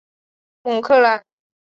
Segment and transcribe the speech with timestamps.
[0.63, 1.23] 蒙克莱。